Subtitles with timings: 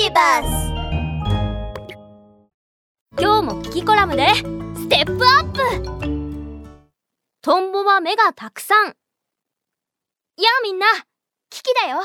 [0.00, 0.46] ビバス
[3.20, 4.28] 今日もキキコラムで
[4.76, 5.58] ステップアップ!
[7.42, 8.86] トンボは目がたくさん!
[8.86, 8.94] やあ
[10.62, 10.86] みんな!
[11.50, 11.98] キキだよ!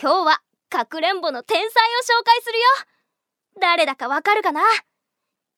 [0.00, 2.64] 今日はかくれんぼの天才を紹介するよ!
[3.60, 4.60] 誰だかわかるかな?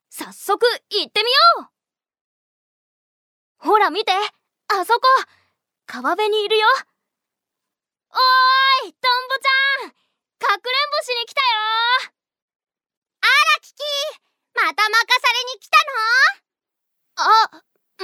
[0.08, 1.28] 早速行ってみ
[1.60, 1.68] よ
[3.60, 3.66] う!
[3.68, 4.12] ほら見て!
[4.68, 5.00] あそこ!
[5.84, 6.66] 川辺にいるよ!
[8.12, 9.97] おーいトンボちゃん!
[10.38, 11.46] かくれんぼしに来たよ。
[13.20, 13.82] あらキキ
[14.54, 15.76] また任されに来た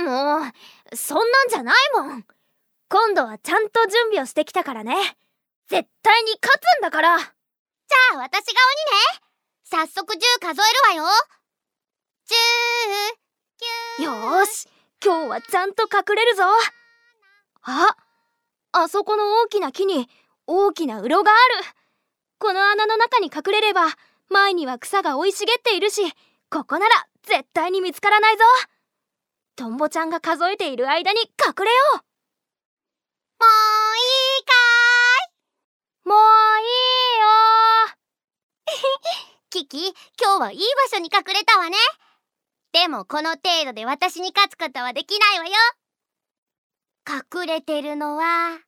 [0.06, 0.08] の？
[0.36, 0.48] あも
[0.92, 2.26] うそんなんじゃないもん。
[2.88, 5.16] 今度はちゃんと準備をしてきたからね。
[5.68, 7.18] 絶対に勝つんだから。
[7.18, 7.26] じゃ
[8.14, 9.86] あ私が鬼ね。
[9.86, 11.12] 早速10数えるわよ。
[13.98, 14.68] 10よーし。
[15.02, 16.44] 今日はちゃんと隠れるぞ。
[17.62, 17.96] あ
[18.72, 20.08] あそこの大きな木に
[20.46, 21.66] 大きな鱗がある
[22.38, 23.86] この穴の中に隠れれば
[24.30, 26.02] 前には草が生い茂っているし
[26.50, 28.44] ここなら絶対に見つからないぞ。
[29.56, 31.96] トンボちゃんが数えている間に隠れよう。
[31.96, 34.00] もうい
[34.40, 34.52] いか
[35.24, 36.08] い。
[36.08, 36.18] もう
[36.60, 37.34] いいよ。
[39.50, 41.76] キキ今日はいい場所に隠れたわね。
[42.72, 45.52] でもこの程度で私に勝つことはできないわよ。
[47.08, 48.58] 隠れてるのは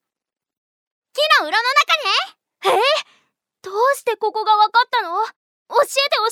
[1.12, 1.64] 木の裏の
[2.62, 2.78] 中ね。
[2.78, 2.78] え？
[2.78, 2.80] どう
[4.06, 5.18] してここがわかったの？
[5.18, 6.26] 教えて教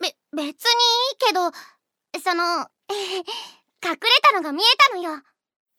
[0.00, 0.72] えてべ、別に
[1.10, 1.50] いいけど、
[2.22, 2.66] その、
[3.84, 5.22] 隠れたのが見えたのよ。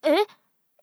[0.03, 0.27] え？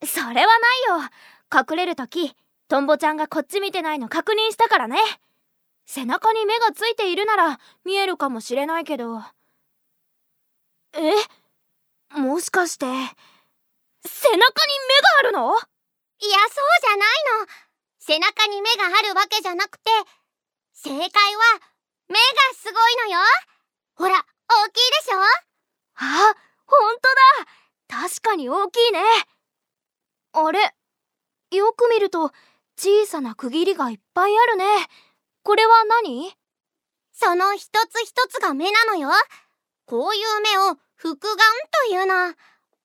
[0.04, 1.08] それはないよ。
[1.54, 2.34] 隠れるとき、
[2.68, 4.98] トンボちゃんがこっち見てないの確認したからね。
[5.86, 9.22] 背中に目がついているなら見えるかもしれないけど。
[10.94, 11.12] え？
[12.18, 14.48] もしかして、背中に目が
[15.20, 15.56] あるの？
[16.18, 17.08] いや、そうじゃない
[17.46, 17.65] の。
[18.06, 19.90] 背中に目があるわけじゃなくて、
[20.72, 21.10] 正解は、
[22.08, 22.20] 目が
[22.54, 23.18] すごいのよ
[23.96, 25.18] ほら、大きいでしょ？
[25.96, 26.34] あ、
[26.66, 27.08] ほんと
[27.90, 29.00] だ確かに大きいね
[30.34, 30.72] あれ
[31.50, 32.30] よく見ると、
[32.78, 34.64] 小さな区切りがいっぱいあるね。
[35.42, 36.32] これは何？
[37.12, 39.10] その一つ一つが目なのよ。
[39.86, 41.38] こういう目を複眼
[41.88, 42.34] というの。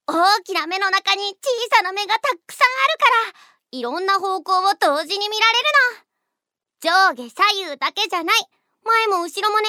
[0.08, 8.38] 大きな目の中に小さな目がたくさんあるから、いろんな方向を同時に見られるの上下左右だけじゃない。
[8.84, 9.68] 前も後ろもね。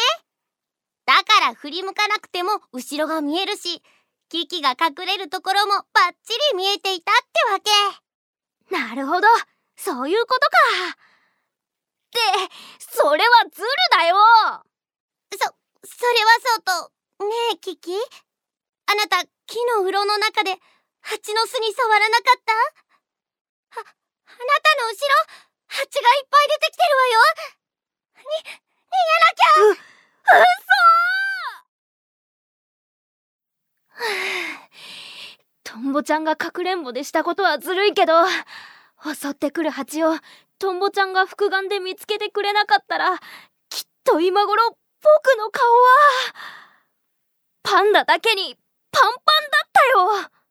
[1.06, 3.82] だから振り向かなくても後ろが見えるし
[4.28, 7.70] キキが隠れるところもバッチリ見えていたってわけ。
[8.74, 9.26] なるほど。
[9.76, 10.56] そういうことか。
[10.90, 10.96] っ
[12.10, 12.18] て
[12.78, 14.16] それはズルだよ。
[15.32, 15.38] そ
[15.84, 16.62] それはそう
[17.20, 17.92] とねえキキ？
[18.86, 20.56] あなた木のうろの中で
[21.00, 22.52] 蜂の巣に触らなかった、
[25.72, 27.18] 蜂がいっぱい出てきてるわよ。
[28.18, 28.24] に、
[28.86, 29.56] 逃げなきゃ。
[29.58, 30.40] う、
[35.64, 35.72] 嘘。
[35.72, 38.12] トンボちゃんがかくれんぼでしたことはずるいけど、
[39.02, 40.14] 襲ってくる蜂を
[40.58, 43.18] トンボちゃんが複眼で見つけてくれなかったら、
[43.70, 45.78] きっと今頃僕の顔は、
[47.62, 48.56] パンダだけに
[48.90, 50.41] パンパンだったよ